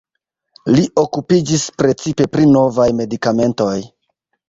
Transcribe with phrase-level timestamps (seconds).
[0.75, 3.75] Li okupiĝis precipe pri novaj medikamentoj.